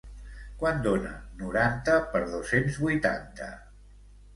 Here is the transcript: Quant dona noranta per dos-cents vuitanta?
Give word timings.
Quant 0.63 0.81
dona 0.87 1.11
noranta 1.43 2.01
per 2.17 2.25
dos-cents 2.35 2.85
vuitanta? 2.89 3.57